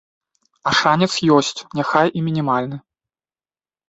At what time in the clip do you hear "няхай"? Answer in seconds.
1.79-2.07